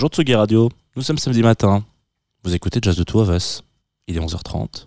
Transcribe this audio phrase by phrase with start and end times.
[0.00, 1.84] Bonjour Tsugi Radio, nous sommes samedi matin.
[2.42, 3.62] Vous écoutez Jazz de Two of Us.
[4.08, 4.86] Il est 11h30.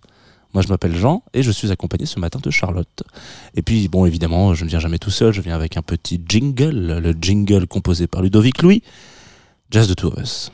[0.56, 3.04] Moi je m'appelle Jean et je suis accompagné ce matin de Charlotte.
[3.54, 6.20] Et puis bon évidemment je ne viens jamais tout seul, je viens avec un petit
[6.28, 8.82] jingle, le jingle composé par Ludovic Louis.
[9.70, 10.52] Jazz de Two of Us.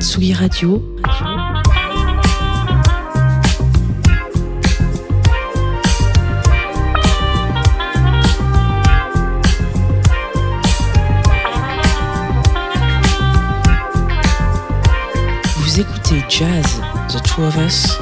[0.00, 0.82] Tsugi Radio.
[16.12, 17.96] Écoutez Jazz, The Two of Us,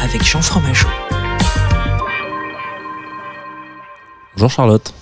[0.00, 0.88] avec Jean Fromageau.
[4.34, 4.94] Bonjour Charlotte.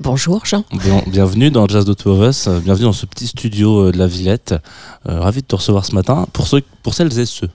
[0.00, 0.64] Bonjour Jean.
[0.72, 3.98] Bien- bienvenue dans Jazz de Two of Us, bienvenue dans ce petit studio euh, de
[3.98, 4.54] la Villette.
[5.08, 6.26] Euh, ravi de te recevoir ce matin.
[6.32, 7.48] Pour, ceux, pour celles et ceux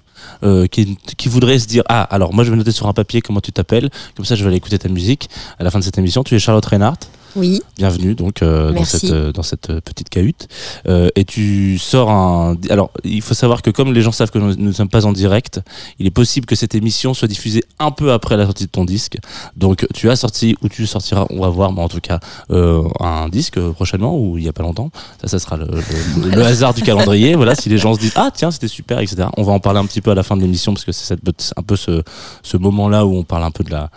[0.43, 3.21] euh, qui, qui voudraient se dire Ah, alors moi je vais noter sur un papier
[3.21, 5.29] comment tu t'appelles, comme ça je vais aller écouter ta musique.
[5.59, 6.99] À la fin de cette émission, tu es Charlotte Reinhardt.
[7.35, 10.47] Oui, Bienvenue donc euh, dans cette euh, dans cette euh, petite cahute.
[10.87, 14.39] Euh, et tu sors un alors il faut savoir que comme les gens savent que
[14.39, 15.61] nous ne sommes pas en direct
[15.99, 18.85] il est possible que cette émission soit diffusée un peu après la sortie de ton
[18.85, 19.17] disque.
[19.55, 22.19] Donc tu as sorti ou tu sortiras on va voir mais en tout cas
[22.51, 24.89] euh, un disque euh, prochainement ou il y a pas longtemps.
[25.21, 27.35] Ça ça sera le, le- le hasard du calendrier.
[27.35, 29.79] Voilà si les gens se disent ah tiens c'était super etc on va en parler
[29.79, 31.75] un petit peu à la fin de l'émission parce que c'est cette- c'est un peu
[31.75, 32.01] ce
[32.41, 33.89] ce moment là où on parle un peu de la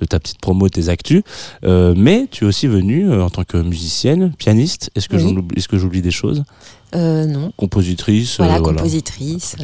[0.00, 1.22] de ta petite promo, tes actus.
[1.64, 4.90] Euh, mais tu es aussi venue euh, en tant que musicienne, pianiste.
[4.94, 5.36] Est-ce que Oui.
[5.56, 6.44] est-ce j'oublie des choses?
[6.94, 7.52] Euh, non.
[7.56, 8.78] Compositrice, Voilà, voilà.
[8.78, 9.56] compositrice.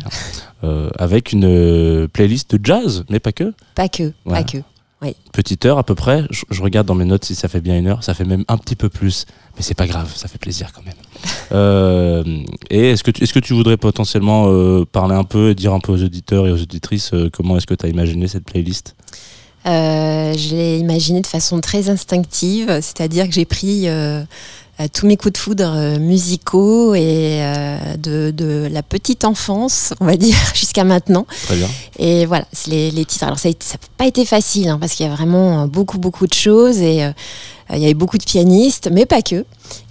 [0.98, 3.52] Avec une playlist de jazz, mais pas que.
[3.74, 4.42] Pas que, Voilà.
[4.44, 4.58] pas que.
[5.32, 6.24] Petite heure à peu près.
[6.30, 8.04] Je, je regarde dans mes notes si ça fait bien une heure.
[8.04, 9.26] Ça fait même un petit peu plus.
[9.56, 10.94] Mais c'est pas grave, ça fait plaisir quand même.
[11.52, 12.24] Euh,
[12.70, 15.74] et est-ce que, tu- est-ce que tu voudrais potentiellement euh, parler un peu et dire
[15.74, 18.44] un peu aux auditeurs et aux auditrices euh, comment est-ce que tu as imaginé cette
[18.44, 18.94] playlist?
[19.66, 24.22] Euh, je l'ai imaginé de façon très instinctive, c'est-à-dire que j'ai pris euh,
[24.80, 30.06] euh, tous mes coups de foudre musicaux et euh, de, de la petite enfance, on
[30.06, 31.26] va dire, jusqu'à maintenant.
[31.44, 31.68] Très bien.
[31.98, 33.24] Et voilà, c'est les, les titres.
[33.24, 33.54] Alors ça n'a
[33.96, 37.08] pas été facile, hein, parce qu'il y a vraiment beaucoup, beaucoup de choses et
[37.72, 39.44] il y avait beaucoup de pianistes, mais pas que.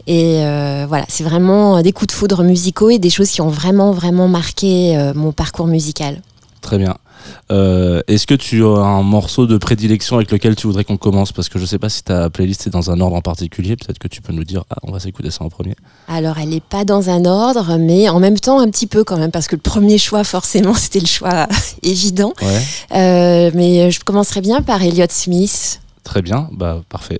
[0.08, 3.50] Et euh, voilà, c'est vraiment des coups de foudre musicaux et des choses qui ont
[3.50, 6.22] vraiment, vraiment marqué euh, mon parcours musical.
[6.62, 6.98] Très bien.
[7.52, 11.32] Euh, Est-ce que tu as un morceau de prédilection avec lequel tu voudrais qu'on commence?
[11.32, 13.76] Parce que je sais pas si ta playlist est dans un ordre en particulier.
[13.76, 15.76] Peut-être que tu peux nous dire, ah, on va s'écouter ça en premier.
[16.08, 19.18] Alors, elle n'est pas dans un ordre, mais en même temps un petit peu quand
[19.18, 21.48] même, parce que le premier choix, forcément, c'était le choix
[21.84, 22.34] évident.
[22.42, 22.62] Ouais.
[22.98, 25.81] Euh, mais je commencerai bien par Elliott Smith.
[26.04, 26.50] Très bien.
[26.52, 27.20] Bah, parfait.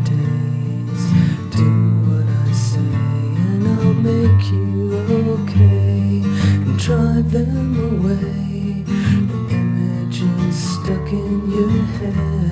[7.31, 8.83] them away.
[8.83, 12.50] The images stuck in your head.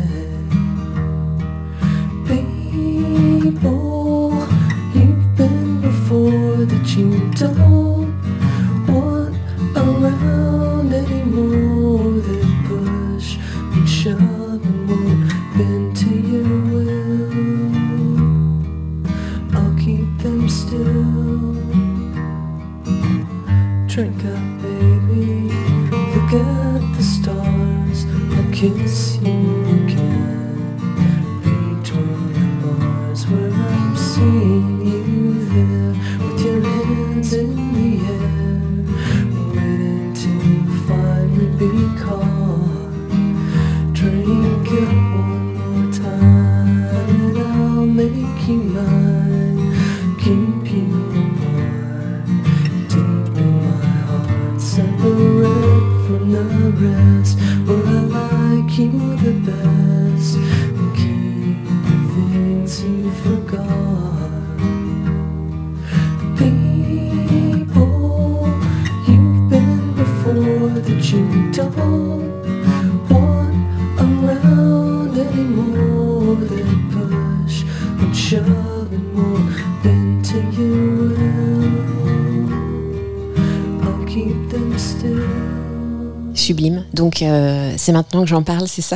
[87.22, 88.96] Euh, c'est maintenant que j'en parle, c'est ça?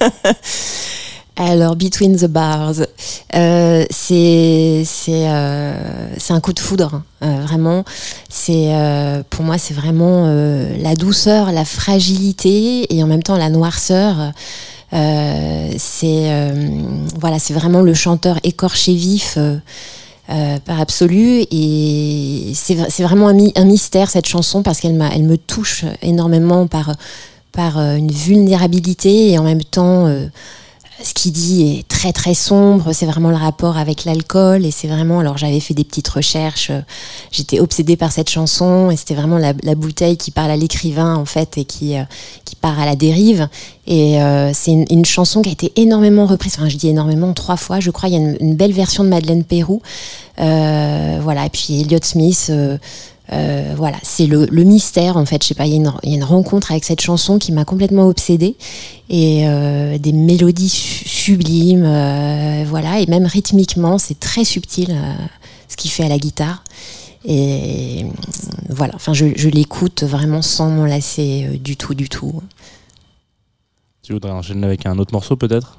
[1.36, 2.74] Alors, Between the Bars,
[3.34, 7.04] euh, c'est euh, un coup de foudre, hein.
[7.22, 7.84] Euh, vraiment.
[8.28, 10.26] C'est euh, pour moi, c'est vraiment
[10.78, 14.32] la douceur, la fragilité et en même temps la noirceur.
[14.92, 16.52] C'est
[17.18, 19.38] voilà, c'est vraiment le chanteur écorché vif.
[20.30, 21.44] Euh, par absolu.
[21.50, 26.66] Et c'est vra- c'est vraiment un, mystère cette chanson parce qu'elle elle me touche énormément
[26.66, 26.94] par
[27.52, 30.26] par euh, une vulnérabilité et en même temps euh,
[31.04, 34.64] ce qu'il dit est très très sombre, c'est vraiment le rapport avec l'alcool.
[34.64, 36.80] Et c'est vraiment, alors j'avais fait des petites recherches, euh,
[37.30, 38.90] j'étais obsédée par cette chanson.
[38.90, 42.02] Et c'était vraiment la, bouteille qui parle à l'écrivain en fait et qui, euh,
[42.44, 43.48] qui part à la dérive.
[43.86, 47.56] Et euh, c'est une, chanson qui a été énormément reprise, enfin je dis énormément, trois
[47.56, 49.82] fois je crois, il y a une, belle version de Madeleine Pérou,
[50.38, 52.50] Euh, voilà, et puis Elliott Smith...
[53.32, 55.42] euh, voilà, c'est le, mystère en fait.
[55.42, 58.56] Je sais pas, il y, a une- rencontre avec cette chanson qui m'a complètement obsédée
[59.08, 64.96] et euh, des mélodies su- sublimes, euh, voilà, et même rythmiquement, c'est très subtil
[65.68, 66.62] ce qu'il fait à la guitare.
[67.24, 68.04] Et
[68.68, 72.42] voilà, enfin, je, je l'écoute vraiment sans m'en lasser du tout, du tout.
[74.02, 75.78] Tu voudrais enchaîner avec un autre morceau peut-être?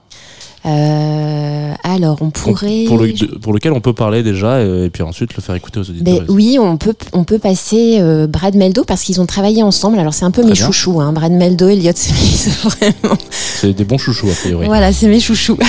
[0.65, 2.86] Euh, alors, on pourrait.
[2.88, 5.56] pour, le- de- pour lequel on peut parler déjà et, et puis ensuite le faire
[5.56, 6.19] écouter aux auditeurs.
[6.21, 10.00] Ben oui, on peut, on peut passer euh, Brad Meldo parce qu'ils ont travaillé ensemble.
[10.00, 10.65] Alors, c'est un peu Très mes bien.
[10.65, 13.18] chouchous, hein, Brad Meldo et Elliott Smith, vraiment.
[13.30, 14.65] C'est des bons chouchous a priori.
[14.68, 15.57] Voilà, c'est mes chouchous.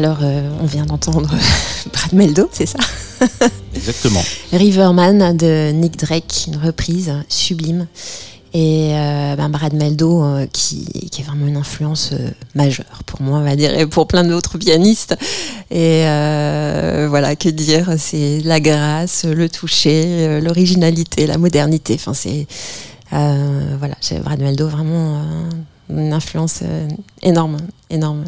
[0.00, 1.28] alors euh, on vient d'entendre
[1.92, 2.78] Brad Meldo, c'est ça
[3.74, 4.22] Exactement.
[4.50, 7.86] Riverman de Nick Drake, une reprise sublime.
[8.54, 12.14] Et euh, ben, Brad Meldo, euh, qui, qui est vraiment une influence
[12.54, 15.16] majeure pour moi, on va dire, et pour plein d'autres pianistes.
[15.70, 16.00] Et
[17.06, 21.94] voilà, que dire, c'est la grâce, le toucher, l'originalité, la modernité.
[21.96, 22.46] Enfin, c'est
[23.10, 25.22] voilà, Brad Meldo vraiment
[25.90, 26.62] une influence
[27.22, 27.58] énorme,
[27.90, 28.24] énorme.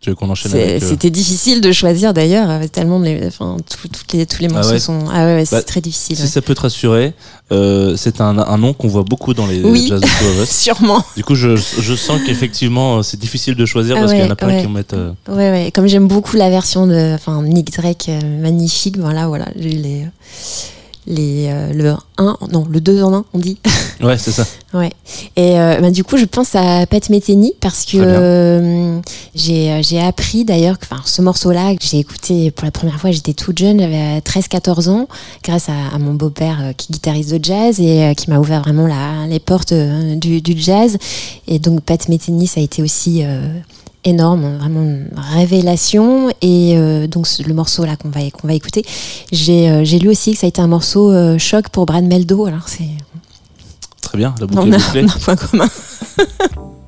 [0.00, 0.82] Tu veux qu'on enchaîne avec.
[0.82, 4.48] euh, C'était difficile de choisir d'ailleurs, avec tellement les, enfin, tout- toutes les, tous les
[4.50, 5.04] Ah morceaux ouais sont.
[5.12, 6.16] Ah ouais, ouais, c'est Bah, très difficile.
[6.16, 6.28] Si ouais.
[6.28, 7.12] ça peut te rassurer,
[7.52, 9.88] euh, c'est un, un nom qu'on voit beaucoup dans les Oui.
[9.88, 10.00] Jazz.
[10.48, 11.04] Sûrement.
[11.16, 14.26] Du coup, je, je sens qu'effectivement, euh, c'est difficile de choisir Ah parce qu'il y
[14.26, 14.94] en a plein qui mettent.
[14.94, 15.70] euh, Ouais, ouais.
[15.74, 18.96] Comme j'aime beaucoup la version de, Nick Drake, magnifique.
[18.98, 19.48] Voilà, voilà.
[19.58, 20.06] J'ai eu les,
[21.10, 23.58] les, euh, le 1, non, le 2 en 1, on dit.
[24.00, 24.46] Ouais, c'est ça.
[24.72, 24.90] Ouais.
[25.36, 28.98] Et euh, bah, du coup, je pense à Pat Metheny parce que euh,
[29.34, 33.34] j'ai j'ai appris d'ailleurs que ce morceau-là, que j'ai écouté pour la première fois, j'étais
[33.34, 35.06] toute jeune, j'avais 13-14 ans,
[35.44, 38.86] grâce à, à mon beau-père qui est guitariste de jazz et qui m'a ouvert vraiment
[38.86, 40.96] la, les portes du, du jazz.
[41.46, 43.22] Et donc, Pat Metheny, ça a été aussi.
[44.04, 46.30] Énorme, vraiment une révélation.
[46.42, 48.84] Et euh, donc le morceau là qu'on va, qu'on va écouter,
[49.32, 52.46] j'ai euh, lu aussi que ça a été un morceau euh, choc pour Brad Meldo.
[52.46, 52.88] Alors c'est
[54.00, 55.02] Très bien, la boucle on est a, bouclée.
[55.04, 55.68] on a un point commun.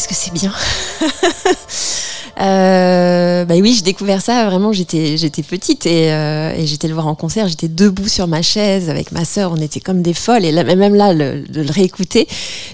[0.00, 0.52] qu'est-ce que c'est bien
[2.40, 4.72] Euh, bah oui, j'ai découvert ça vraiment.
[4.72, 7.48] J'étais, j'étais petite et, euh, et j'étais le voir en concert.
[7.48, 9.52] J'étais debout sur ma chaise avec ma sœur.
[9.52, 10.46] On était comme des folles.
[10.46, 12.26] Et même là, de le réécouter,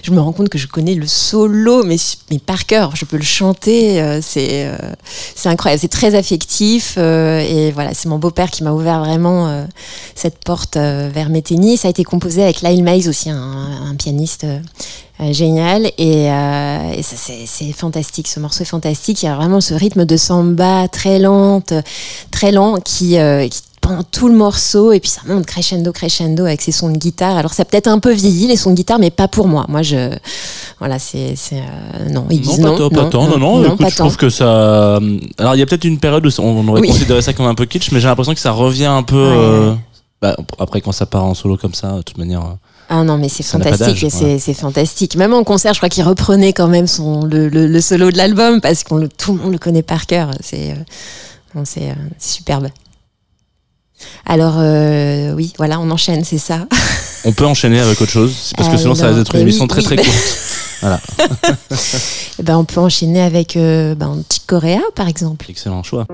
[0.03, 1.97] je me rends compte que je connais le solo, mais,
[2.45, 2.95] par cœur.
[2.95, 4.01] Je peux le chanter.
[4.01, 4.71] euh, c'est,
[5.35, 5.81] c'est incroyable.
[5.81, 6.97] C'est très affectif.
[6.97, 9.67] et voilà, c'est mon beau-père qui m'a ouvert vraiment
[10.15, 11.75] cette porte vers Métény.
[11.75, 14.45] Ça a été composé avec Lyle Mays aussi, un pianiste.
[15.19, 19.35] Euh, génial et, euh, et ça c'est fantastique ce morceau est fantastique il y a
[19.35, 21.73] vraiment ce rythme de samba très lente
[22.31, 26.43] très lent qui, euh, qui pendant tout le morceau et puis ça monte crescendo crescendo
[26.45, 28.75] avec ses sons de guitare alors ça a peut-être un peu vieilli les sons de
[28.75, 30.13] guitare mais pas pour moi moi je
[30.79, 33.95] voilà c'est euh, non ils disent pas non pas tant, non, non, écoute, pas je
[33.95, 34.03] tant.
[34.03, 34.97] trouve que ça.
[35.39, 36.89] Alors, il y a peut-être une période où on aurait Oui.
[36.89, 39.15] considéré ça comme un peu kitsch, mais j'ai l'impression que ça revient un peu.
[39.15, 39.73] Ouais, euh,
[40.21, 42.43] bah, après, quand ça part en solo comme ça, de toute manière.
[42.89, 45.15] Euh, Ah non, mais c'est fantastique, c'est fantastique.
[45.15, 48.17] Même en concert, je crois qu'il reprenait quand même son le, le- le solo de
[48.17, 50.31] l'album parce qu'on le- tout le monde le connaît par cœur.
[50.41, 52.67] C'est euh, euh, superbe.
[54.25, 56.67] Alors euh, oui, voilà, on enchaîne, c'est ça.
[57.25, 59.67] On peut enchaîner avec autre chose, parce que sinon ça va être une oui, émission
[59.67, 60.37] très oui, très bah- courte.
[62.39, 65.47] Eh ben, on peut enchaîner avec euh, ben, Chick Corea, par exemple.
[65.49, 66.05] Excellent choix.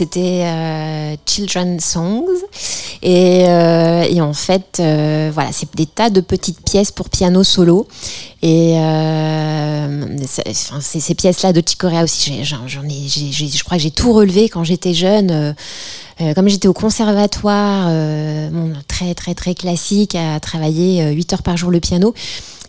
[0.00, 2.24] C'était euh, Children's Songs
[3.02, 7.86] et, euh, en fait euh, voilà c'est des tas de petites pièces pour piano solo
[8.42, 10.54] et euh, c'est-
[11.00, 14.48] ces pièces là de Chick Corea aussi j'en ai je crois que j'ai tout relevé
[14.48, 15.54] quand j'étais jeune
[16.34, 17.90] comme j'étais au conservatoire
[18.88, 22.14] très très très classique à travailler 8 heures par jour le piano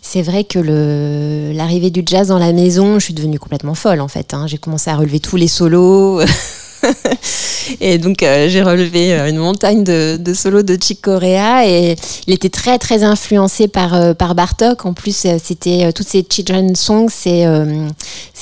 [0.04, 4.00] c'est vrai que le- l'arrivée du jazz dans la maison, je suis devenue complètement folle
[4.00, 4.34] en fait.
[4.34, 4.48] hein.
[4.48, 6.20] J'ai commencé à relever tous les solos.
[7.80, 12.34] et donc euh, j'ai relevé euh, une montagne de, solos de Chick Corea et il
[12.34, 14.86] était très très influencé par, euh, Bartok.
[14.86, 17.44] En plus, c'était toutes ces children's songs, c'est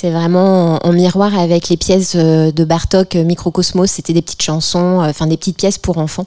[0.04, 3.90] vraiment en, en miroir avec les pièces de Bartok, Microcosmos.
[3.90, 6.26] C'était des petites chansons, enfin des petites pièces pour enfants.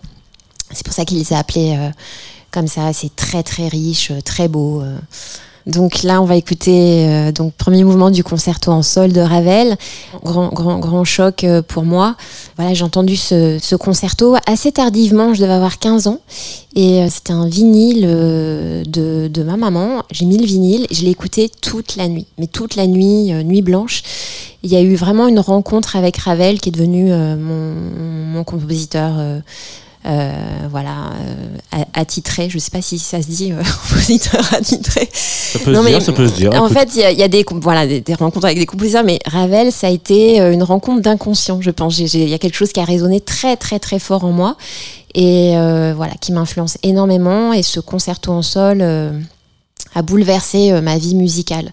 [0.71, 1.77] C'est pour ça qu'il les a appelées
[2.51, 2.91] comme ça.
[2.93, 4.83] C'est très très riche, très beau.
[5.65, 9.77] Donc là, on va écouter euh, donc premier mouvement du concerto en sol de Ravel.
[10.23, 12.15] Grand grand grand choc euh, pour moi.
[12.57, 15.33] Voilà, j'ai entendu ce, ce concerto assez tardivement.
[15.33, 16.19] Je devais avoir 15 ans
[16.75, 20.03] et euh, c'était un vinyle de, de ma maman.
[20.11, 23.31] J'ai mis le vinyle et je l'ai écouté toute la nuit, mais toute la nuit,
[23.45, 24.03] nuit blanche.
[24.63, 27.73] Il y a eu vraiment une rencontre avec Ravel qui est devenu mon,
[28.33, 29.13] mon compositeur.
[30.05, 30.31] Euh,
[30.69, 31.11] voilà,
[31.73, 35.09] euh, attitré, je sais pas si ça se dit, euh, compositeur attitré.
[35.13, 36.51] Ça peut Non, se mais dire, ça peut se dire.
[36.51, 38.57] En Écoute, fait, il y a, il y a des, voilà, des, des rencontres avec
[38.57, 41.97] des compositeurs, mais Ravel, ça a été une rencontre d'inconscient, je pense.
[41.99, 44.57] Il y a quelque chose qui a résonné très, très, très fort en moi
[45.13, 47.53] et euh, voilà, qui m'influence énormément.
[47.53, 49.11] Et ce concerto en sol euh,
[49.95, 51.71] a bouleversé euh, ma vie musicale.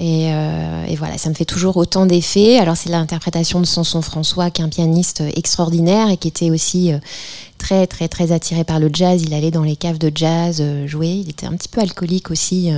[0.00, 2.58] Et, euh, et voilà, ça me fait toujours autant d'effets.
[2.58, 6.92] Alors c'est l'interprétation de Samson François, qui est un pianiste extraordinaire et qui était aussi
[6.92, 6.98] euh,
[7.58, 9.22] très très très attiré par le jazz.
[9.22, 11.08] Il allait dans les caves de jazz euh, jouer.
[11.08, 12.70] Il était un petit peu alcoolique aussi,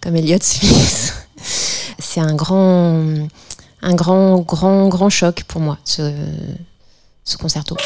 [0.00, 1.14] comme Elliott Smith.
[1.98, 3.04] c'est un grand,
[3.82, 7.76] un grand grand grand choc pour moi ce concerto.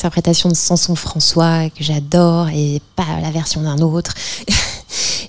[0.00, 4.14] Version, l'interprétation de Samson François que j'adore et pas la version d'un autre.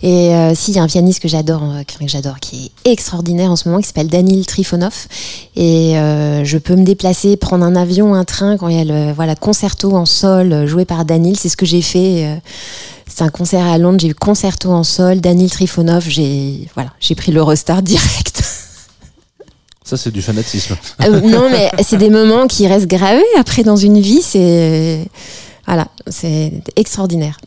[0.03, 3.51] Et euh, s'il y a un pianiste que j'adore, euh, que j'adore, qui est extraordinaire
[3.51, 5.07] en ce moment, qui s'appelle Danil Trifonov.
[5.55, 8.83] Et euh, je peux me déplacer, prendre un avion, un train quand il y a
[8.83, 11.37] le voilà concerto en sol euh, joué par Danil.
[11.37, 12.41] C'est ce que j'ai fait.
[13.05, 13.99] c'est un concert à Londres.
[14.01, 16.05] J'ai eu concerto en sol, Danil Trifonov.
[16.07, 18.41] J'ai voilà, j'ai pris l'Eurostar direct.
[19.91, 20.77] Ça, c'est du fanatisme.
[21.01, 24.21] Euh, non, mais c'est des moments qui restent gravés après dans une vie.
[24.21, 25.05] C'est
[25.67, 27.37] voilà, c'est extraordinaire.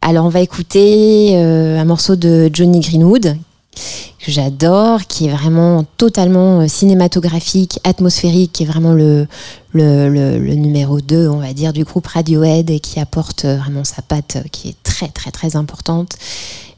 [0.00, 3.36] Alors on va écouter euh, un morceau de Johnny Greenwood
[4.18, 9.26] que j'adore, qui est vraiment totalement euh, cinématographique, atmosphérique, qui est vraiment le,
[9.74, 14.00] le, numéro 2, on va dire, du groupe Radiohead et qui apporte euh, vraiment sa
[14.00, 16.16] patte euh, qui est très très très importante.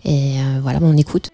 [0.05, 1.29] Et euh, voilà, on écoute.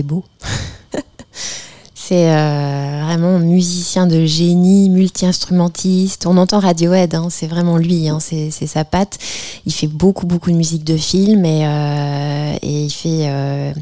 [0.00, 0.24] Beau.
[1.94, 6.26] C'est euh, vraiment musicien de génie, multi-instrumentiste.
[6.26, 9.18] On entend Radiohead, hein, c'est vraiment lui, hein, c'est sa patte.
[9.66, 13.72] Il fait beaucoup, beaucoup de musique de film et, euh, il fait euh,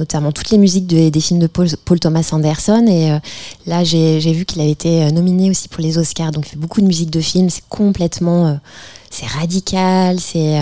[0.00, 1.68] notamment toutes les musiques de- des films de Paul,
[2.00, 2.84] Thomas Anderson.
[2.88, 3.18] Et euh,
[3.66, 6.32] là, j'ai vu qu'il avait été nominé aussi pour les Oscars.
[6.32, 7.48] Donc, il fait beaucoup de musique de film.
[7.48, 8.58] C'est complètement.
[9.08, 10.58] c'est radical, c'est.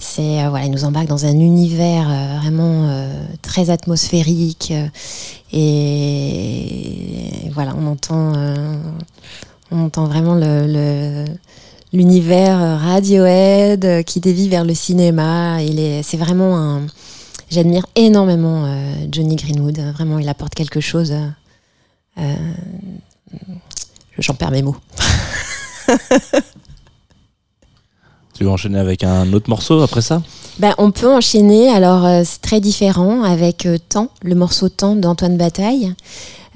[0.00, 4.72] C'est euh, voilà, il nous embarque dans un univers euh, vraiment euh, très atmosphérique
[5.52, 8.32] et voilà, on entend,
[9.70, 11.24] on entend vraiment le, le-
[11.92, 15.58] l'univers Radiohead qui dévie vers le cinéma.
[16.02, 16.86] C'est vraiment un,
[17.50, 18.66] j'admire énormément
[19.10, 19.78] Johnny Greenwood.
[19.94, 21.12] Vraiment, il apporte quelque chose.
[22.18, 22.34] euh,
[24.18, 24.76] j'en perds mes mots.
[28.40, 30.22] Tu veux enchaîner avec un autre morceau après ça?
[30.58, 33.76] Ben, on peut enchaîner, alors euh, c'est très différent avec euh,
[34.22, 35.92] le morceau Temps d'Antoine Bataille.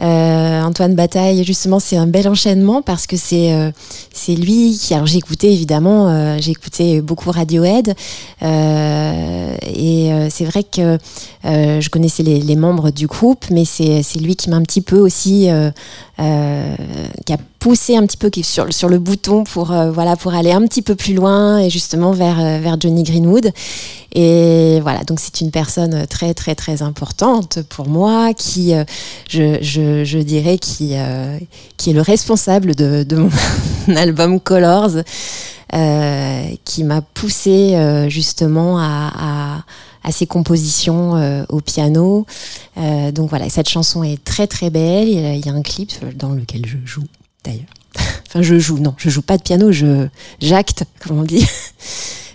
[0.01, 3.71] Euh, Antoine Bataille, justement, c'est un bel enchaînement parce que c'est euh,
[4.13, 4.93] c'est lui qui.
[4.93, 7.95] Alors j'ai écouté évidemment, euh, j'ai écouté beaucoup Radiohead
[8.43, 10.99] euh, et euh, c'est vrai que
[11.45, 14.99] euh, je connaissais les, membres du groupe, mais c'est lui qui m'a un petit peu
[14.99, 15.49] aussi
[16.19, 20.63] qui a poussé un petit peu sur, sur le bouton pour voilà pour aller un
[20.67, 23.51] petit peu plus loin et justement vers vers Johnny Greenwood.
[24.15, 28.85] Et voilà, donc c'est une personne très très très importante pour moi qui, euh,
[29.29, 31.37] je, dirais, qui, euh,
[31.77, 33.31] qui est le responsable de, mon
[33.97, 35.03] album Colors,
[35.75, 37.77] euh, qui m'a poussé
[38.09, 39.65] justement à,
[40.05, 42.25] à, ses compositions au piano.
[42.77, 45.09] Donc voilà, cette chanson est très très belle.
[45.09, 47.05] Il y a un clip dans lequel je joue
[47.43, 47.65] d'ailleurs.
[48.29, 50.07] enfin, je joue, non, je joue pas de piano, je
[50.41, 51.45] j'acte, comme on dit.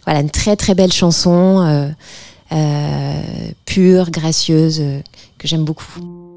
[0.05, 1.89] Voilà, une très très belle chanson, euh,
[2.51, 3.21] euh,
[3.65, 5.01] pure, gracieuse, euh,
[5.37, 6.28] que j'aime beaucoup.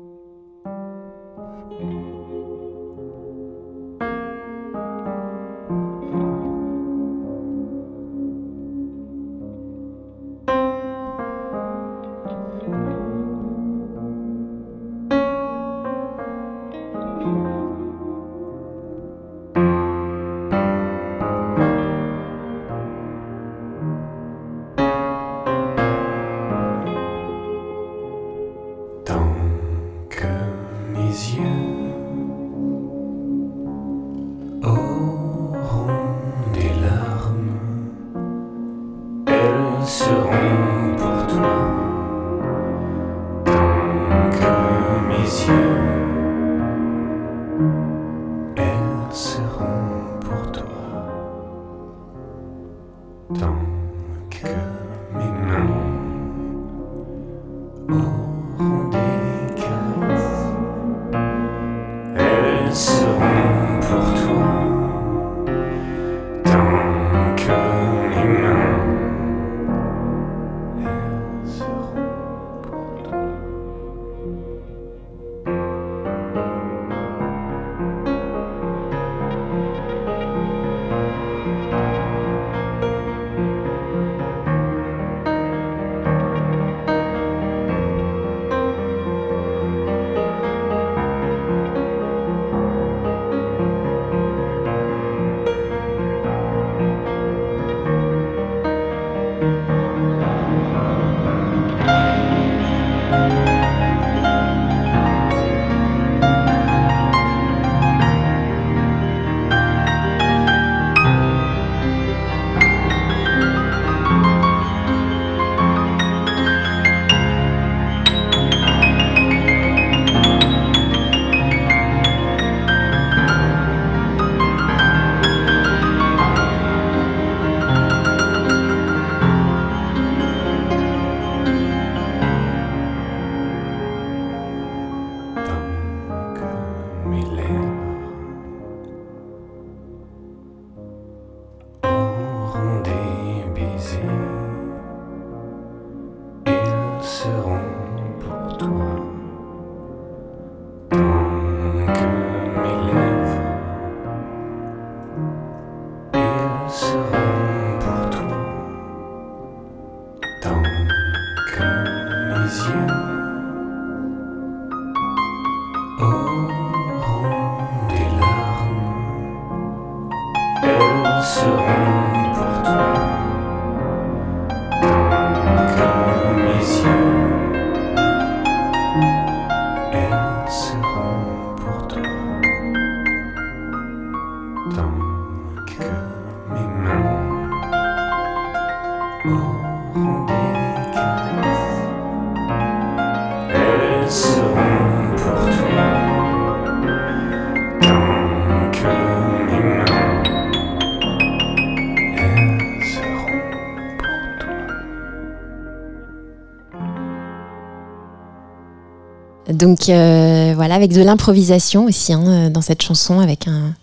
[209.52, 213.74] Donc euh, voilà, avec de l'improvisation aussi hein, dans cette chanson, avec un,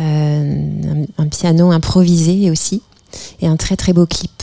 [0.00, 2.82] euh, un, piano improvisé aussi,
[3.40, 4.42] et un très très beau clip.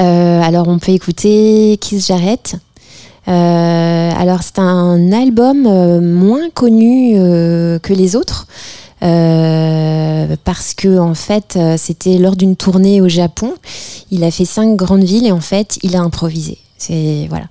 [0.00, 2.56] Euh, alors on peut écouter Kiss Jarrett.
[3.26, 8.46] Euh, alors c'est un album euh, moins connu euh, que les autres.
[9.02, 13.54] euh, parce que en fait euh, c'était lors d'une tournée au Japon
[14.10, 17.46] il a fait cinq grandes villes et en fait il a improvisé c'est voilà.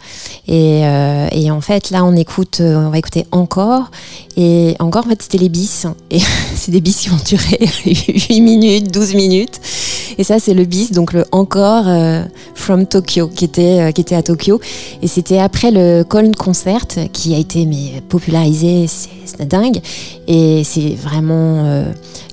[0.47, 3.91] Et, euh, et en fait là on écoute euh, on va écouter encore.
[4.37, 5.85] Et encore en fait c'était les bis.
[6.09, 6.19] Et
[6.55, 9.59] c'est des bis qui vont durer 8 minutes 12 minutes.
[10.17, 12.23] Et ça c'est le bis donc le encore euh,
[12.55, 14.59] from Tokyo qui était qui était à Tokyo.
[15.01, 18.87] Et c'était après le Colne Concert qui a été mais popularisé.
[18.87, 19.79] C'est dingue.
[20.27, 21.83] Et c'est vraiment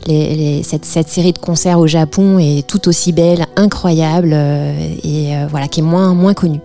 [0.07, 5.67] les- cette, cette série de concerts au Japon est tout aussi belle incroyable et voilà
[5.67, 6.61] qui est moins moins connue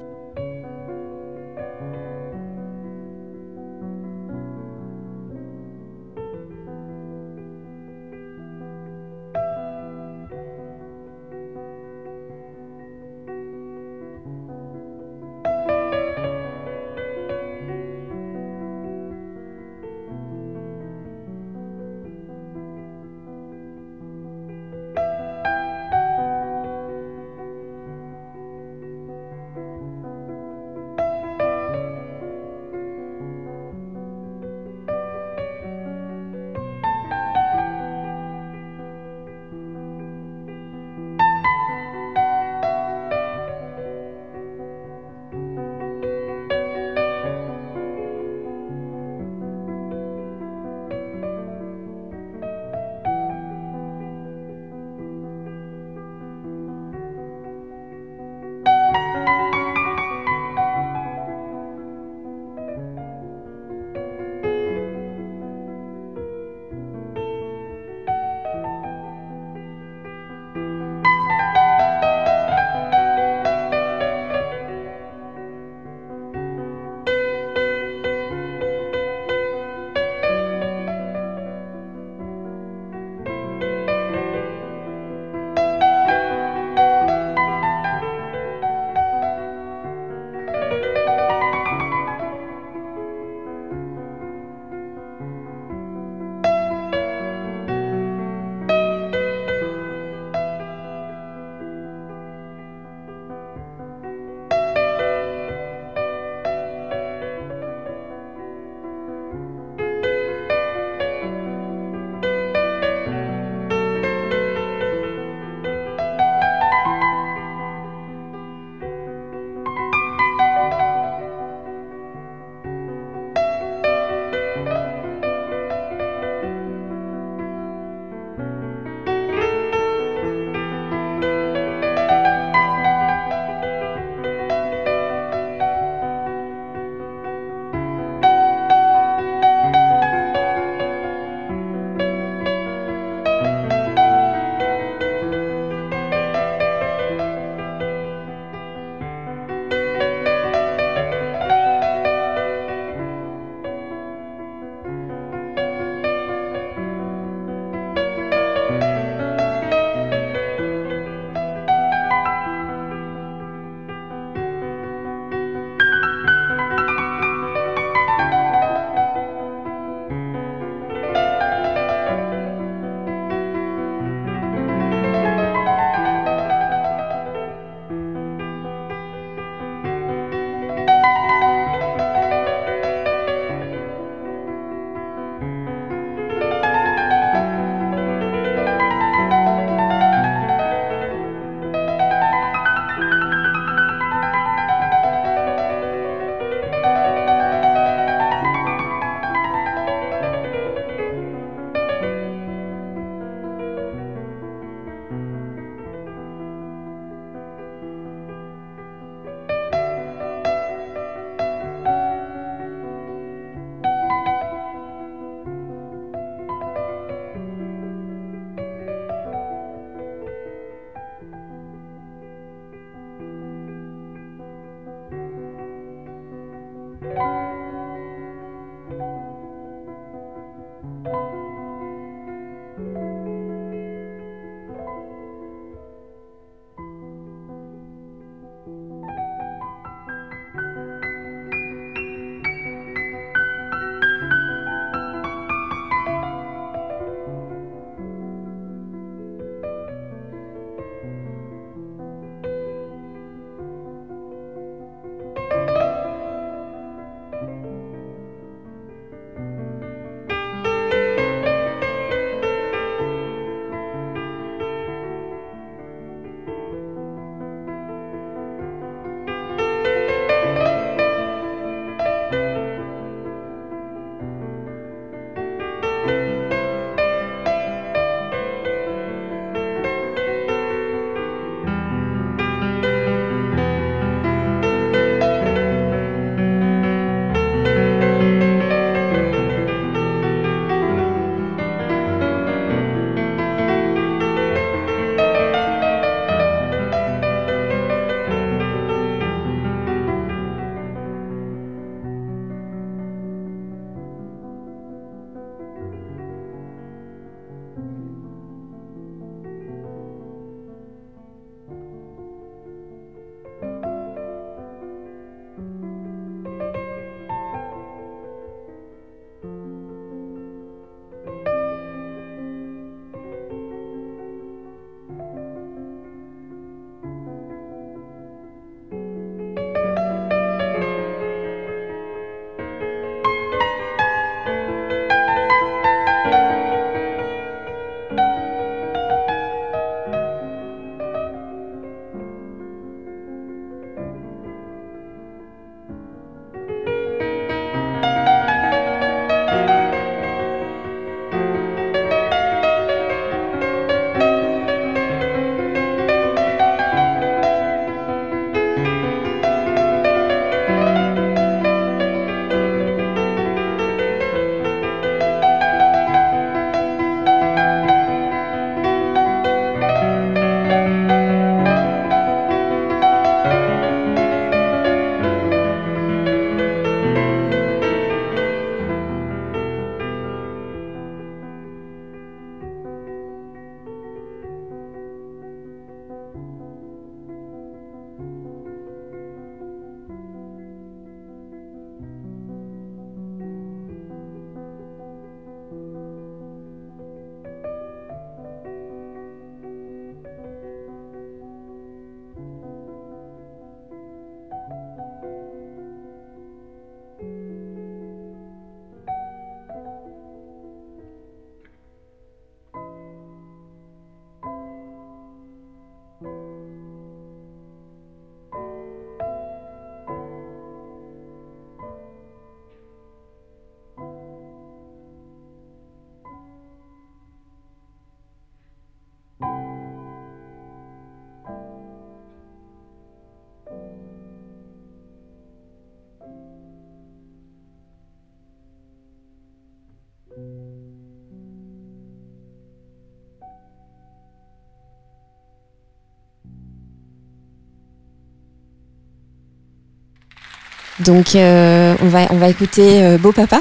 [451.05, 453.59] Donc euh, on va on va écouter euh, Beau Papa,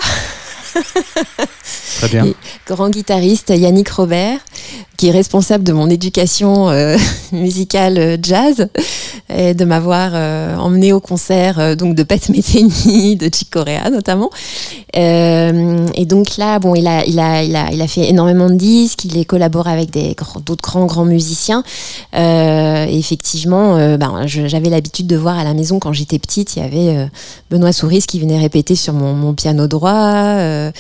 [1.99, 2.27] Très bien.
[2.27, 2.37] Et-
[2.67, 4.39] grand guitariste Yannick Robert,
[4.97, 6.97] qui est responsable de mon éducation euh,
[7.33, 8.69] musicale euh, jazz
[9.35, 13.91] et de m'avoir euh, emmené au concert euh, donc de Pat Metheny, de Chick Corea
[13.91, 14.31] notamment.
[14.97, 18.49] Euh, et donc là, bon, il a, il a, il a, il a fait énormément
[18.49, 19.05] de disques.
[19.05, 21.63] Il est collaboré avec d'autres grands, grands musiciens.
[22.15, 26.57] Euh, et effectivement, euh, ben, j'avais l'habitude de voir à la maison quand j'étais petite,
[26.57, 27.09] il y avait
[27.51, 29.91] Benoît Souris qui venait répéter sur mon, piano droit.
[29.93, 30.71] Euh,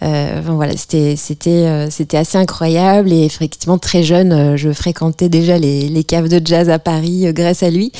[0.00, 3.12] enfin, voilà, c'était, c'était, c'était assez incroyable.
[3.12, 7.62] Et effectivement, très jeune, je fréquentais déjà les, les caves de jazz à Paris grâce
[7.62, 7.92] à lui.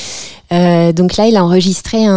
[0.52, 2.12] Euh, donc là, il a enregistré un,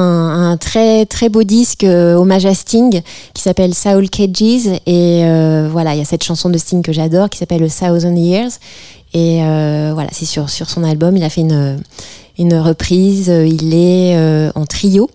[0.51, 3.01] un très très beau disque euh, hommage à Sting
[3.33, 6.93] qui s'appelle Soul Cages et euh, voilà, il y a cette chanson de Sting que
[6.93, 8.51] j'adore qui s'appelle A Thousand Years
[9.13, 11.17] et euh, voilà, c'est sur sur son album.
[11.17, 11.81] Il a fait une
[12.37, 13.27] une reprise.
[13.27, 15.09] Il est euh, en trio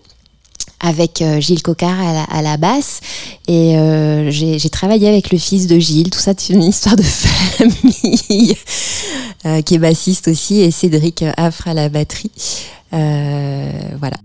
[0.81, 2.99] avec euh, Gilles Cocard à la, à la basse
[3.47, 6.09] et euh, j'ai travaillé avec le fils de Gilles.
[6.09, 8.55] Tout ça, c'est une histoire de famille
[9.45, 12.31] euh, qui est bassiste aussi et Cédric Affre à la batterie.
[12.95, 14.17] Euh, voilà.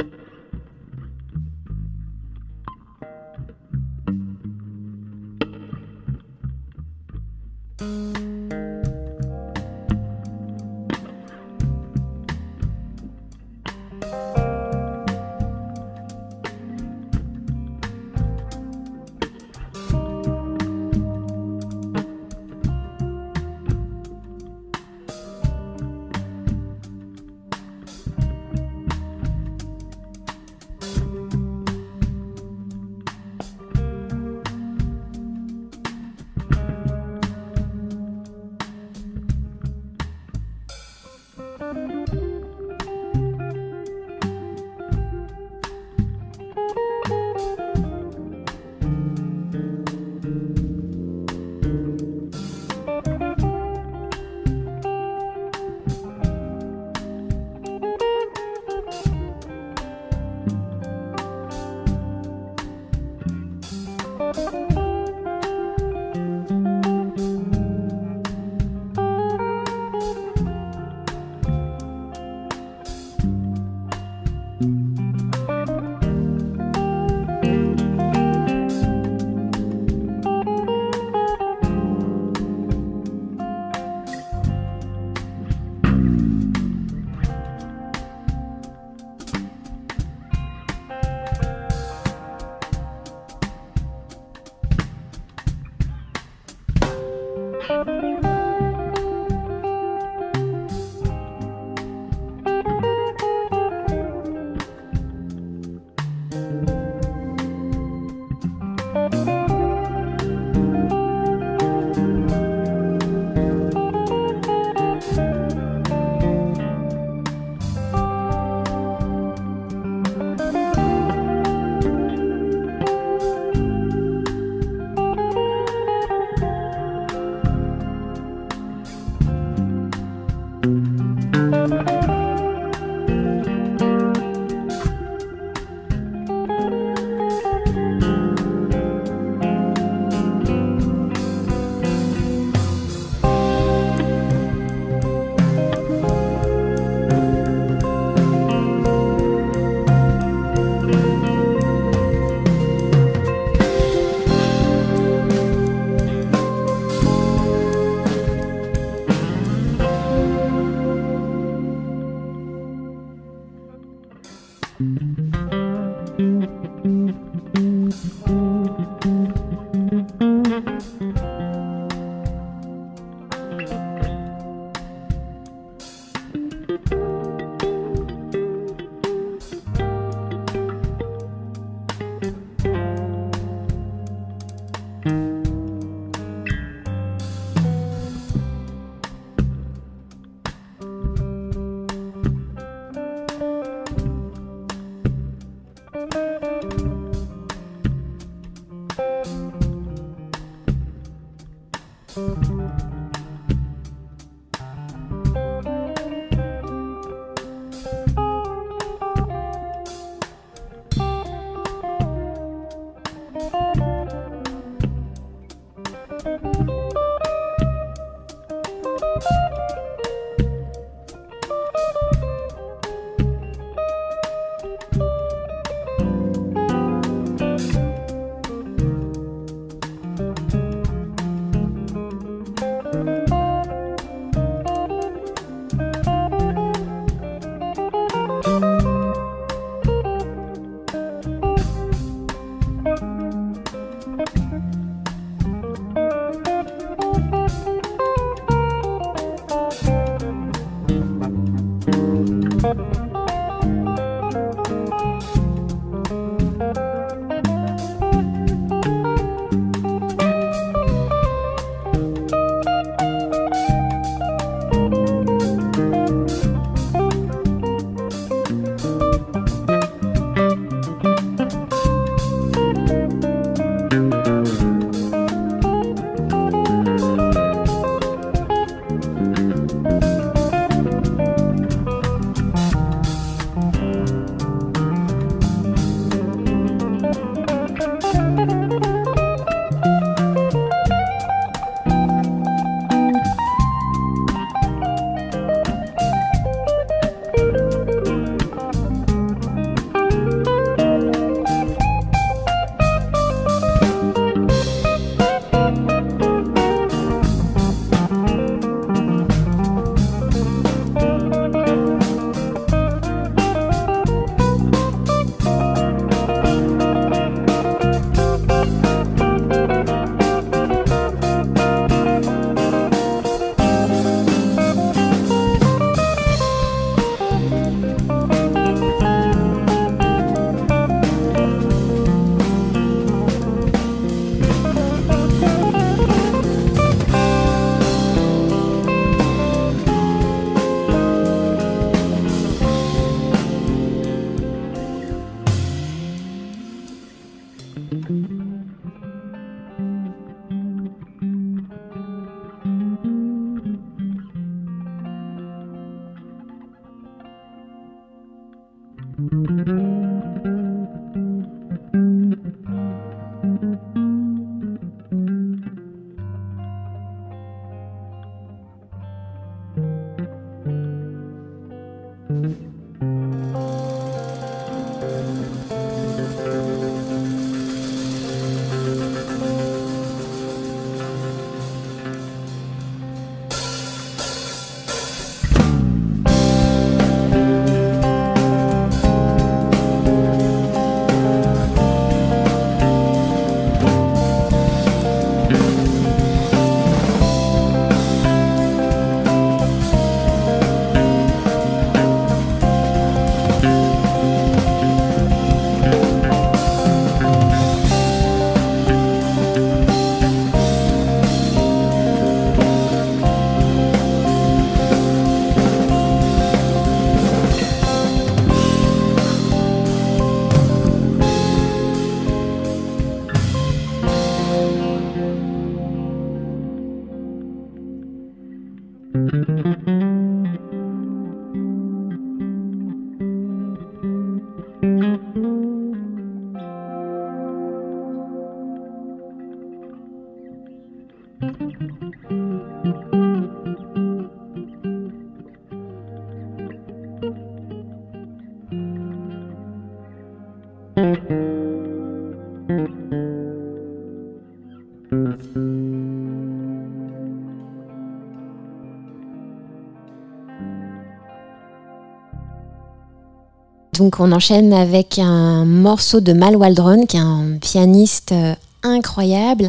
[464.00, 469.68] Donc on enchaîne avec un morceau de Mal Waldron, qui est un pianiste euh, incroyable.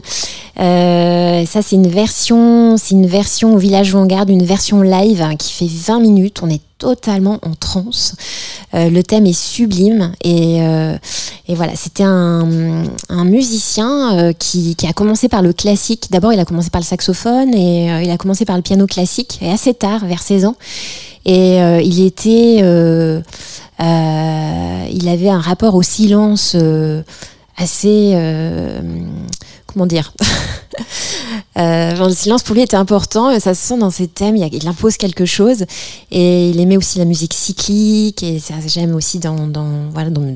[0.57, 5.35] Euh, ça c'est une version, c'est une version au village Vanguard, une version live hein,
[5.35, 6.39] qui fait 20 minutes.
[6.43, 8.15] On est totalement en transe.
[8.73, 10.61] Euh, le thème est sublime et,
[11.49, 12.45] voilà, c'était un,
[13.25, 16.07] musicien qui, qui a commencé par le classique.
[16.09, 19.39] D'abord, il a commencé par le saxophone et il a commencé par le piano classique
[19.41, 20.55] et assez tard, vers 16 ans.
[21.25, 22.63] Et il était,
[23.81, 27.01] il avait un rapport au silence euh,
[27.57, 28.81] assez, euh,
[29.73, 30.13] comment dire,
[31.57, 34.95] Euh, le silence pour lui était important, ça se sent dans ses thèmes, il, impose
[34.95, 35.65] quelque chose,
[36.09, 39.35] et il aimait aussi la musique cyclique, et ça j'aime aussi dans,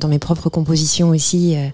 [0.09, 1.55] mes propres compositions aussi.
[1.55, 1.69] euh.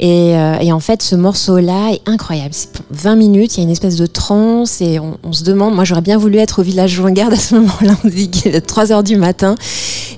[0.00, 2.50] Et, euh, et en fait, ce morceau-là est incroyable.
[2.52, 5.74] C'est pour 20 minutes, il y a une espèce de transe, et on, se demande,
[5.74, 8.90] moi j'aurais bien voulu être au village Vanguard à ce moment-là, on dit est 3
[8.90, 9.54] heures du matin,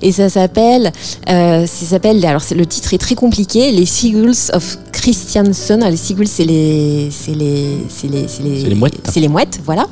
[0.01, 0.91] et ça s'appelle,
[1.27, 5.79] ça s'appelle, alors le titre est très compliqué, les Seagulls of Christianson.
[5.87, 8.95] Les Seagulls, c'est les, les, c'est les, c'est les, C'est les mouettes.
[9.11, 9.87] c'est les mouettes, voilà.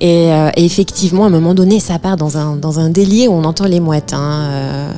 [0.00, 3.32] Et, euh, et effectivement, à un moment donné, ça part dans un, dans un délire
[3.32, 4.12] où on entend les mouettes.
[4.12, 4.92] hein, euh,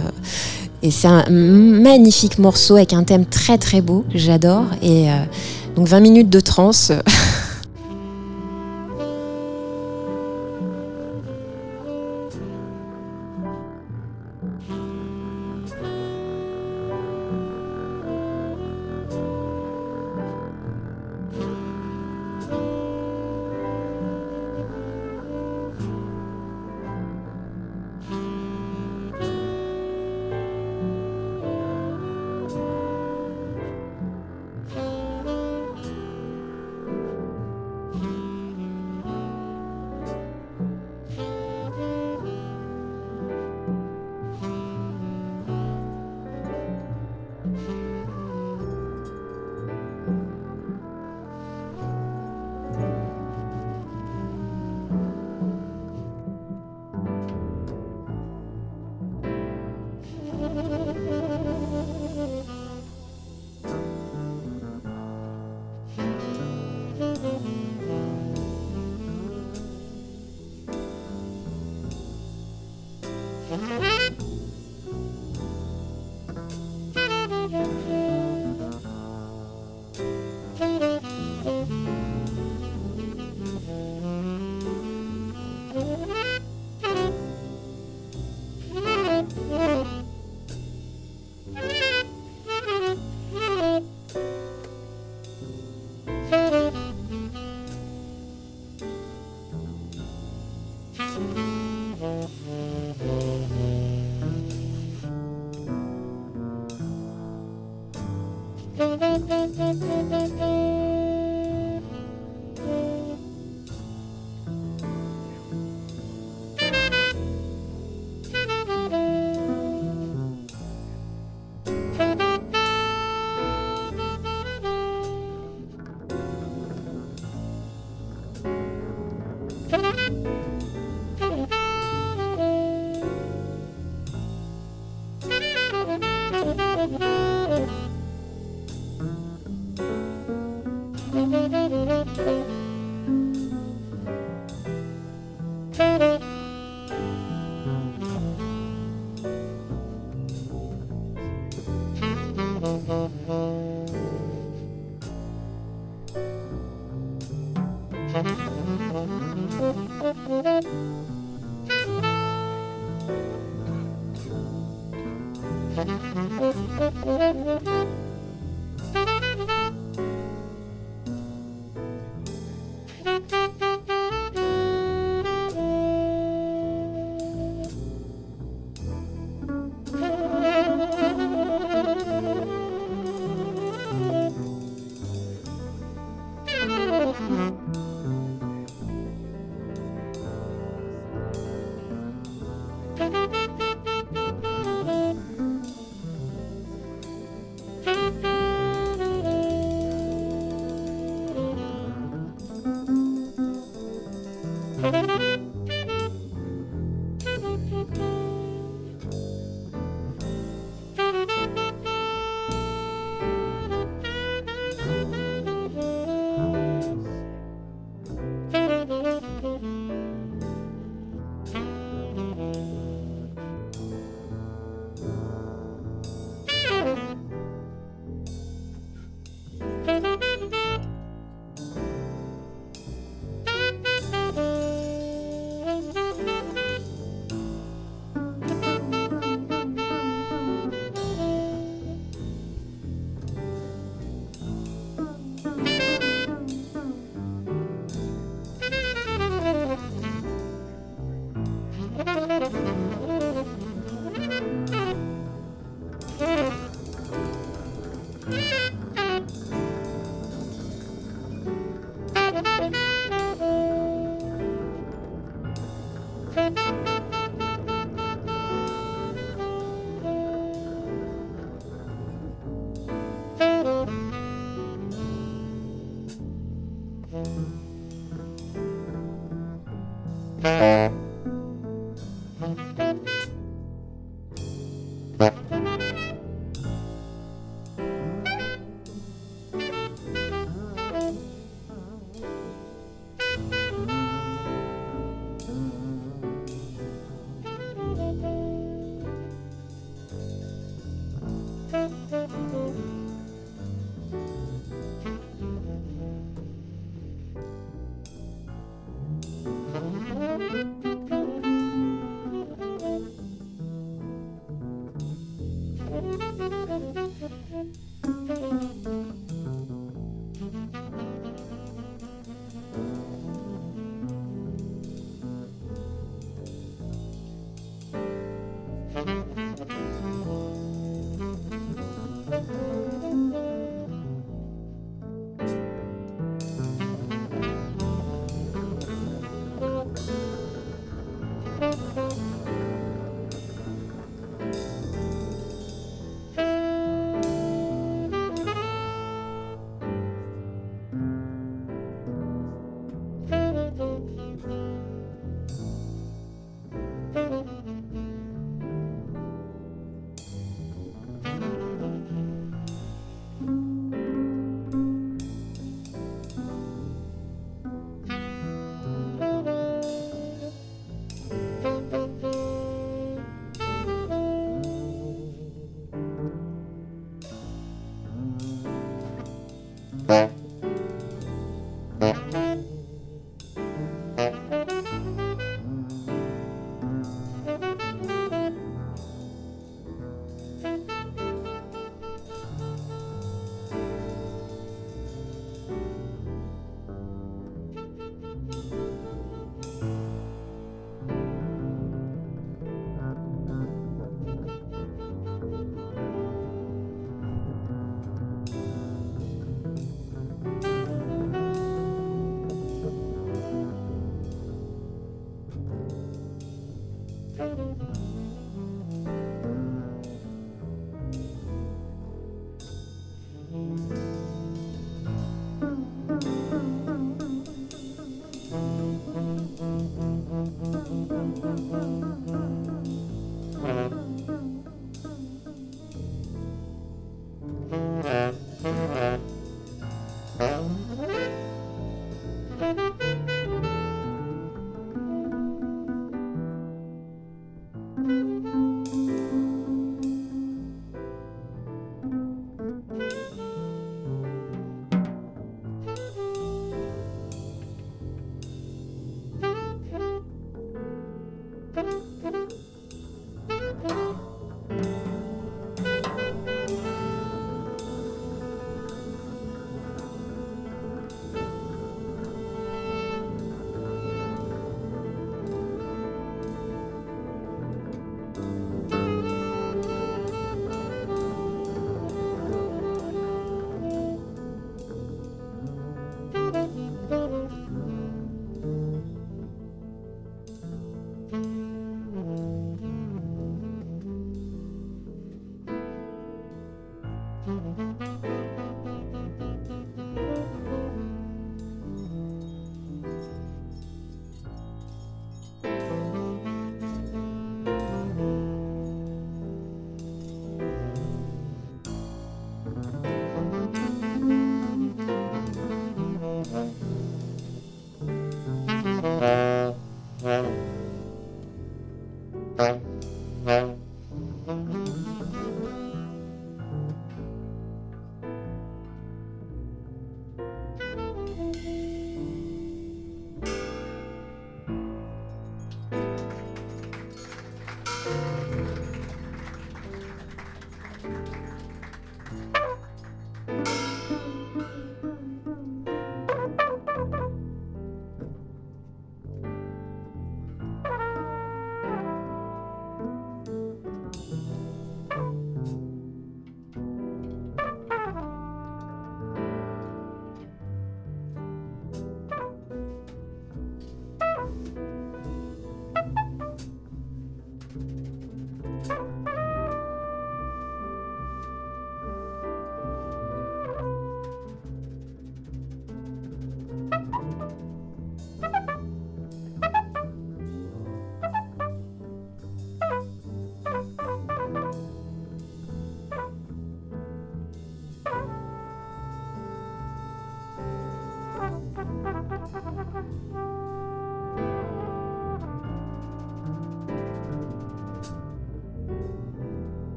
[0.83, 4.65] et c'est un magnifique morceau avec un thème très très beau, que j'adore.
[4.83, 5.15] Et euh,
[5.77, 6.93] donc 20 minutes de trance.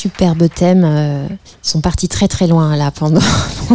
[0.00, 0.82] superbe thème.
[0.84, 3.20] euh, ils sont partis très très loin là pendant.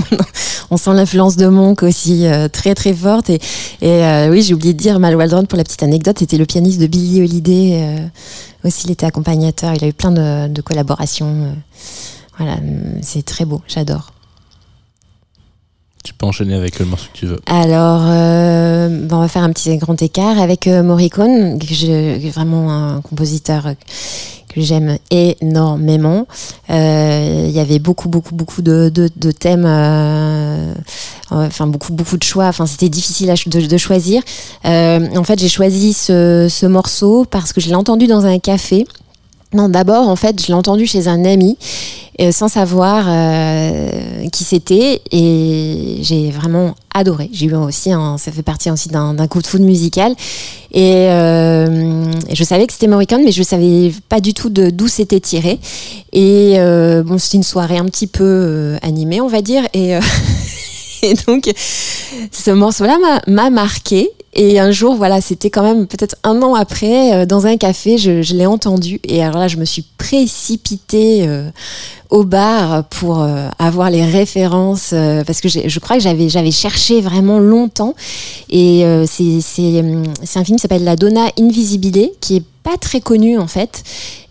[0.71, 3.29] On sent l'influence de Monk aussi euh, très très forte.
[3.29, 3.39] Et,
[3.83, 6.81] euh, oui, j'ai oublié de dire, Mal Waldron, pour la petite anecdote, c'était le pianiste
[6.81, 8.09] de Billy Holiday.
[8.63, 9.73] aussi, il était accompagnateur.
[9.75, 11.55] Il a eu plein de, collaborations.
[12.37, 12.57] voilà,
[13.01, 13.61] c'est très beau.
[13.67, 14.14] J'adore.
[16.05, 17.39] Tu peux enchaîner avec le morceau que tu veux.
[17.47, 22.29] Alors, euh, bon, on va faire un petit grand écart avec euh, Morricone, que je,
[22.29, 23.73] vraiment un compositeur
[24.53, 26.27] que j'aime énormément.
[26.69, 30.75] Euh, Il y avait beaucoup, beaucoup, beaucoup de, de, thèmes, euh,
[31.31, 32.45] enfin beaucoup, beaucoup de choix.
[32.45, 34.21] Enfin, c'était difficile de, choisir.
[34.63, 38.85] En fait, j'ai choisi ce, ce morceau parce que je l'ai entendu dans un café.
[39.53, 41.57] Non, d'abord, en fait, je l'ai entendu chez un ami,
[42.19, 47.29] euh, sans savoir euh, qui c'était, et j'ai vraiment adoré.
[47.31, 50.13] J'ai eu aussi, un, ça fait partie aussi d'un coup de foudre musical,
[50.73, 52.03] et, euh,
[52.33, 55.59] je savais que c'était Morricone, mais je savais pas du tout de- d'où c'était tiré.
[56.11, 56.55] Et
[57.05, 59.93] bon, c'était une soirée un petit peu animée, on va dire, et,
[61.03, 61.49] et donc
[62.31, 62.97] ce morceau-là
[63.27, 64.09] m'a marqué.
[64.37, 67.97] Et un jour, voilà, c'était quand même peut-être un an après, euh, dans un café,
[67.97, 68.99] je, l'ai entendu.
[69.05, 71.49] Et alors là, je me suis précipitée euh,
[72.09, 74.93] au bar pour euh, avoir les références,
[75.25, 77.95] parce que je crois que j'avais cherché vraiment longtemps.
[78.49, 83.37] Et c'est c'est, un film qui s'appelle La Donna Invisibile, qui est pas très connu
[83.37, 83.83] en fait.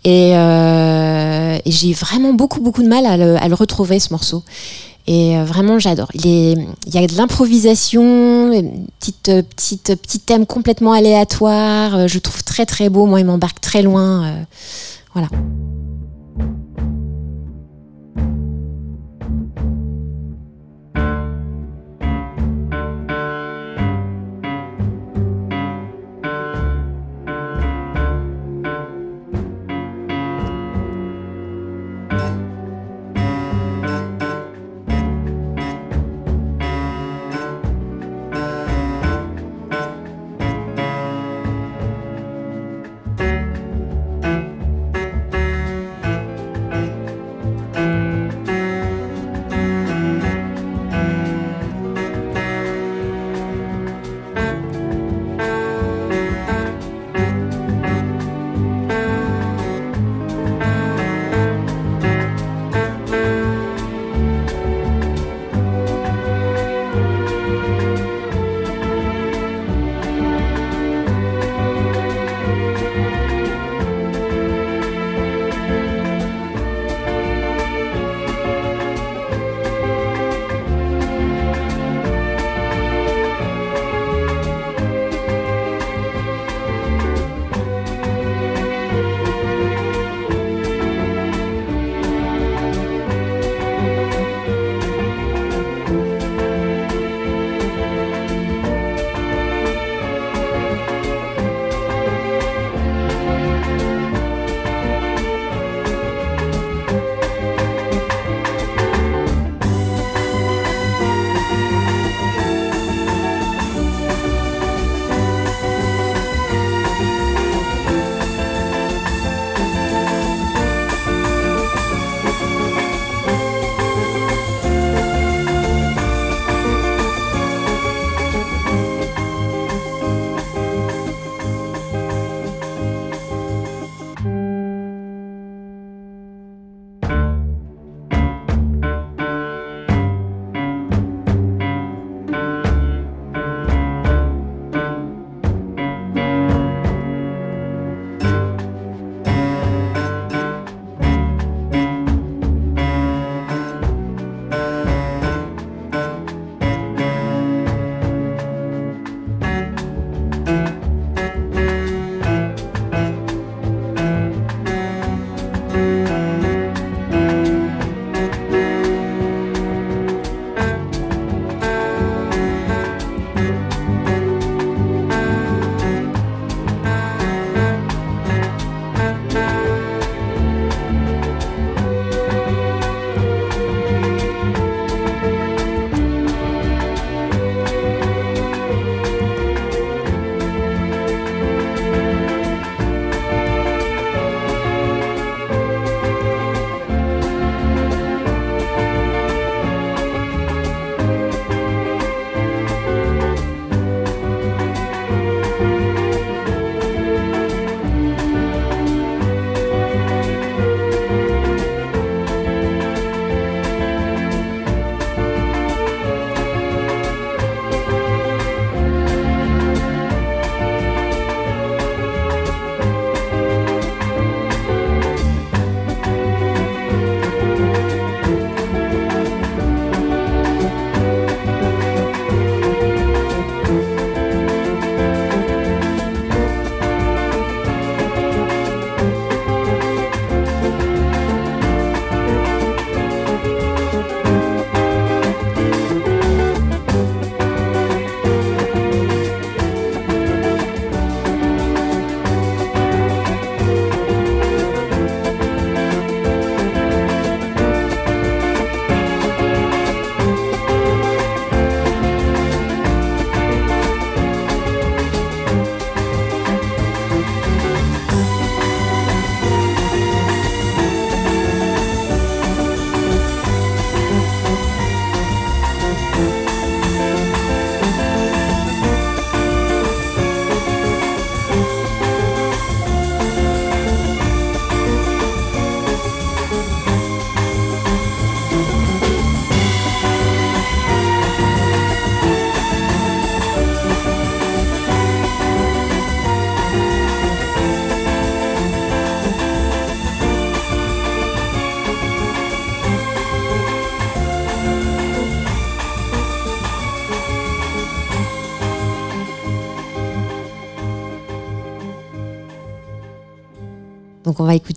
[0.03, 0.33] Et,
[1.65, 4.43] j'ai vraiment beaucoup beaucoup de mal à le retrouver ce morceau.
[5.07, 6.09] Et euh, vraiment, j'adore.
[6.15, 11.95] Il, y a de l'improvisation, une petite, euh, petite, petit thème complètement aléatoire.
[11.95, 13.05] euh, Je trouve très très beau.
[13.05, 14.25] Moi, il m'embarque très loin.
[14.25, 14.43] euh,
[15.13, 15.29] voilà.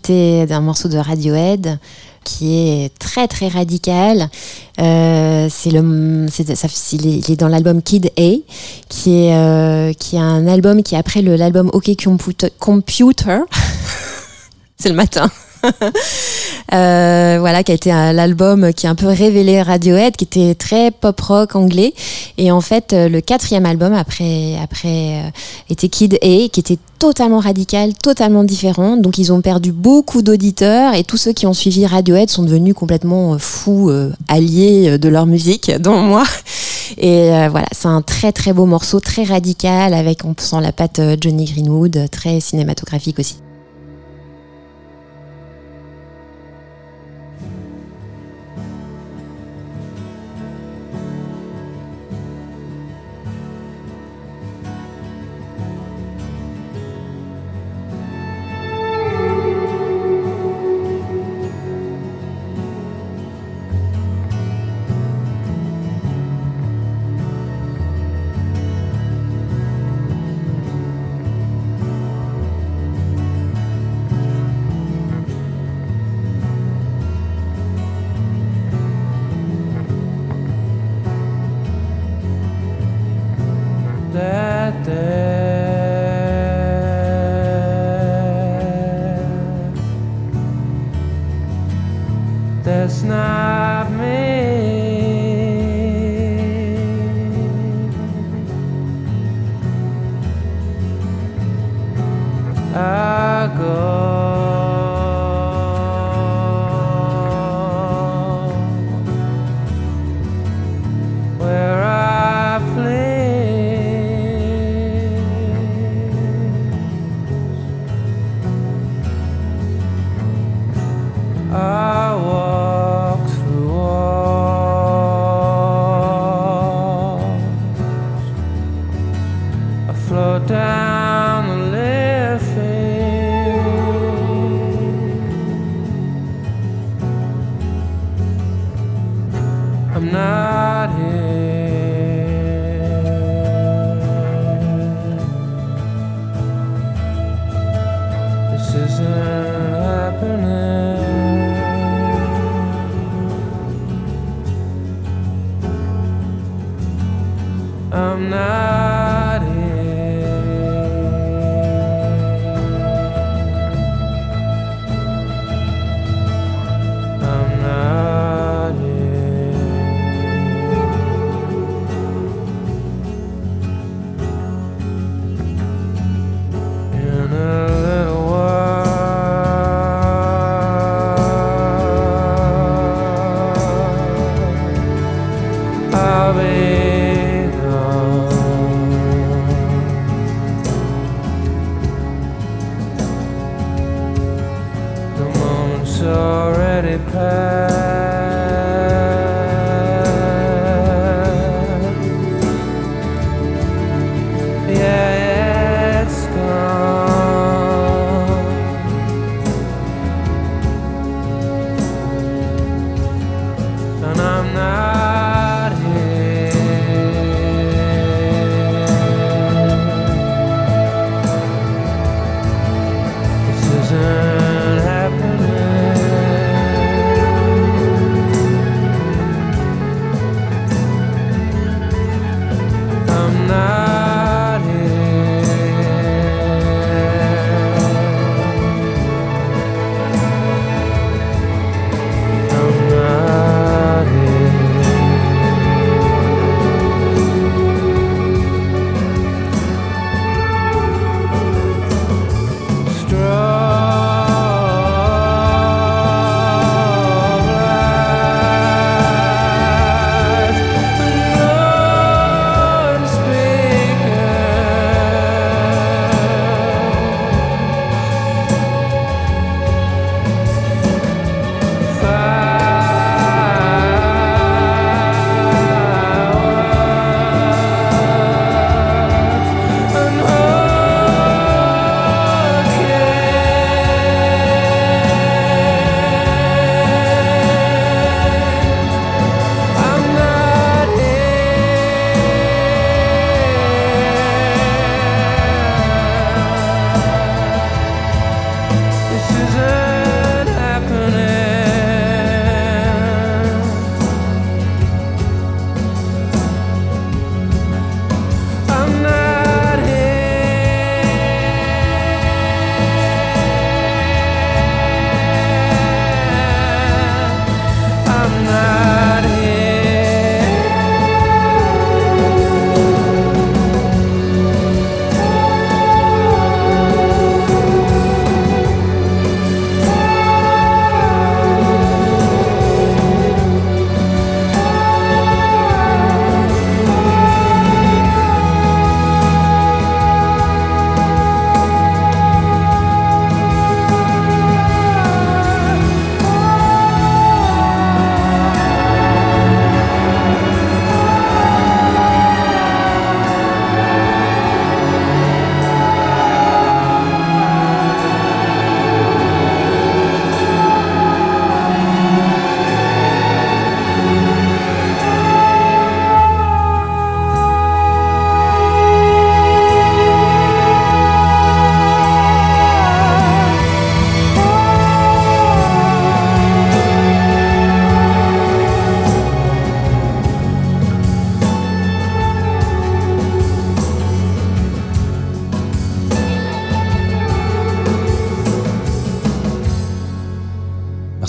[0.09, 1.79] Donc on va écouter un morceau de Radiohead
[2.23, 4.29] qui est très très radical.
[4.79, 8.31] Euh, c'est le, ça, il, est, dans l'album Kid A,
[8.89, 11.89] qui est euh, qui est un album qui est après l'album OK.
[12.59, 13.39] Computer.
[14.77, 15.29] c'est le matin.
[16.73, 20.91] Euh, voilà, qui a été l'album qui a un peu révélé Radiohead, qui était très
[20.91, 21.93] pop rock anglais.
[22.37, 25.29] Et en fait, euh, le quatrième album après, après euh,
[25.69, 28.97] était Kid A, qui était totalement radical, totalement différent.
[28.97, 32.75] Donc ils ont perdu beaucoup d'auditeurs et tous ceux qui ont suivi Radiohead sont devenus
[32.75, 36.23] complètement euh, fous, euh, alliés euh, de leur musique, dont moi.
[36.97, 40.71] Et euh, voilà, c'est un très très beau morceau, très radical, avec on sent la
[40.71, 43.37] patte Johnny Greenwood, très cinématographique aussi.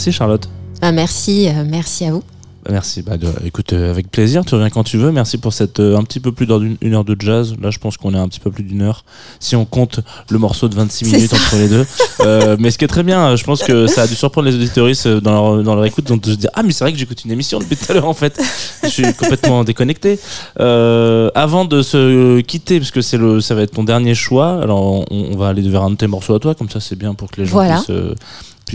[0.01, 0.49] Merci Charlotte.
[0.81, 2.23] Bah, merci, euh, merci à vous.
[2.65, 3.03] Bah, Merci.
[3.03, 4.47] Bah, écoute, euh, avec plaisir.
[4.47, 5.13] Tu reviens quand tu veux.
[5.13, 7.55] Merci pour cette euh, un petit peu plus d'une une heure de jazz.
[7.61, 9.05] Là, je pense qu'on est un petit peu plus d'une heure.
[9.41, 10.01] Si on compte
[10.31, 11.37] le morceau de 26 C'est minutes ça.
[11.37, 11.87] entre les deux.
[12.21, 14.55] Euh, mais ce qui est très bien, je pense que ça a dû surprendre les
[14.55, 16.05] auditoristes dans leur, dans leur écoute.
[16.07, 17.95] Donc de se dire, ah, mais c'est vrai que j'écoute une émission depuis tout à
[17.95, 18.39] l'heure, en fait.
[18.83, 20.19] Je suis complètement déconnecté.
[20.61, 24.61] Euh, avant de se quitter, parce que c'est le, ça va être ton dernier choix.
[24.63, 26.55] Alors, on, on va aller vers un de tes morceaux à toi.
[26.55, 27.77] Comme ça, c'est bien pour que les gens Voilà.
[27.77, 27.97] puissent,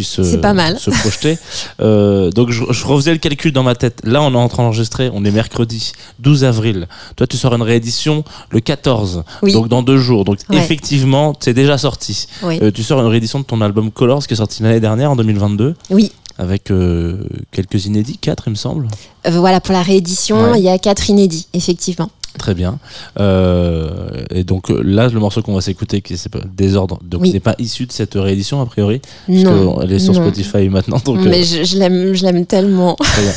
[0.03, 0.80] C'est euh, pas mal.
[0.80, 1.38] se projeter.
[1.81, 4.01] Euh, donc je, je refaisais le calcul dans ma tête.
[4.03, 5.09] Là, on est en train d'enregistrer.
[5.13, 6.88] On est mercredi 12 avril.
[7.15, 9.23] Toi, tu sors une réédition le 14.
[9.41, 9.53] Oui.
[9.53, 10.26] Donc dans deux jours.
[10.26, 10.57] Donc Ouais.
[10.57, 12.27] effectivement, c'est déjà sorti.
[12.43, 12.59] Oui.
[12.61, 15.15] Euh, tu sors une réédition de ton album Colors qui est sorti l'année dernière en
[15.15, 16.11] 2022 Oui.
[16.38, 18.88] avec euh, quelques inédits, quatre il me semble.
[19.27, 20.59] Euh, voilà, pour la réédition, Ouais.
[20.59, 22.09] il y a quatre inédits, effectivement.
[22.37, 22.77] Très bien.
[23.19, 23.89] Euh,
[24.29, 27.31] et donc euh, là, le morceau qu'on va s'écouter, qui c'est Désordre, donc Oui.
[27.33, 29.43] n'est pas issu de cette réédition a priori, Non.
[29.75, 30.21] parce qu'elle est sur non.
[30.21, 30.97] Spotify maintenant.
[31.03, 32.95] Donc euh, Mais je, je l'aime, je l'aime tellement.
[32.99, 33.31] Très bien.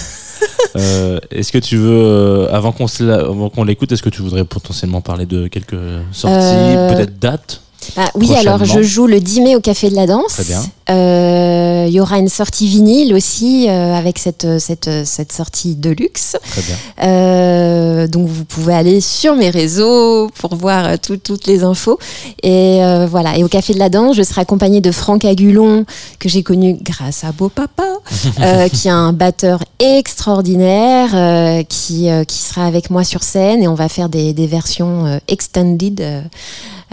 [0.76, 4.08] Euh, est-ce que tu veux, euh, avant qu'on se la- avant qu'on l'écoute, est-ce que
[4.10, 5.74] tu voudrais potentiellement parler de quelques
[6.12, 7.60] sorties, Euh, peut-être dates
[7.96, 10.28] Ah, oui, alors je joue le 10 mai au Café de la Danse.
[10.34, 10.62] Très bien.
[10.90, 15.90] Euh, Il y aura une sortie vinyle aussi euh, avec cette, cette, cette sortie de
[15.90, 16.36] luxe.
[16.50, 16.76] Très bien.
[17.02, 21.98] Euh, donc vous pouvez aller sur mes réseaux pour voir euh, tout- toutes les infos.
[22.42, 23.38] Et euh, voilà.
[23.38, 25.84] Et au Café de la Danse, je serai accompagnée de Franck Agulon
[26.18, 27.88] que j'ai connu grâce à Beau Papa,
[28.40, 33.62] euh, qui est un batteur extraordinaire, euh, qui euh, qui sera avec moi sur scène
[33.62, 36.00] et on va faire des, des versions euh, extended.
[36.00, 36.20] euh,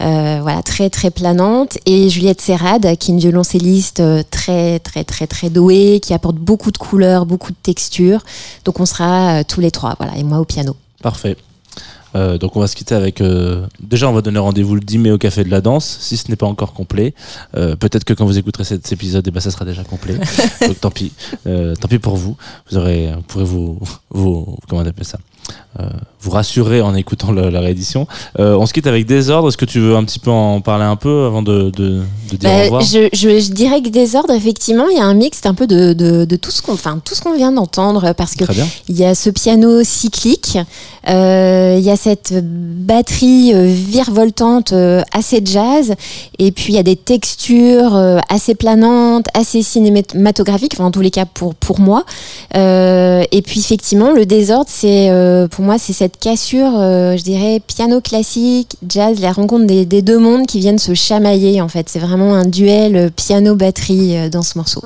[0.01, 1.77] euh, voilà, très très planante.
[1.85, 6.35] Et Juliette Serrade, qui est une violoncelliste euh, très très très très douée, qui apporte
[6.37, 8.23] beaucoup de couleurs, beaucoup de textures.
[8.65, 10.75] Donc on sera euh, tous les trois, voilà, et moi au piano.
[11.01, 11.37] Parfait.
[12.15, 13.19] Euh, donc on va se quitter avec.
[13.19, 16.15] euh, déjà, on va donner rendez-vous le 10 mai au Café de la Danse, si
[16.15, 17.13] ce n'est pas encore complet.
[17.57, 20.15] Euh, Peut-être que quand vous écouterez cet épisode, eh ben, ça sera déjà complet.
[20.65, 21.11] donc tant pis.
[21.43, 22.37] Tant pis pour vous.
[22.71, 23.79] Vous aurez, vous pourrez vous,
[24.09, 25.19] vous comment on appelle ça?
[26.25, 28.07] Vous rassurer en écoutant le- la réédition.
[28.39, 29.47] Euh, on se quitte avec Désordre.
[29.49, 32.35] Est-ce que tu veux un petit peu en parler un peu avant de, de, de
[32.37, 35.13] dire au Bah, revoir je, je, je dirais que Désordre, effectivement, il y a un
[35.13, 38.43] mix un peu de, tout ce qu'on enfin, qu'on vient d'entendre, parce que.
[38.89, 40.57] Il y a ce piano cyclique,
[41.07, 45.93] euh, il y a cette batterie euh, virevoltante euh, assez jazz,
[46.39, 47.95] et puis il y a des textures
[48.29, 52.03] assez planantes, assez cinématographiques, enfin en tous les cas pour, pour moi.
[52.55, 55.09] Euh, et puis effectivement, le désordre, c'est
[55.51, 60.01] pour moi, c'est cette cassure, euh, je dirais, piano classique, jazz, la rencontre des, des
[60.01, 61.89] deux mondes qui viennent se chamailler en fait.
[61.89, 64.81] C'est vraiment un duel piano-batterie euh, dans ce morceau.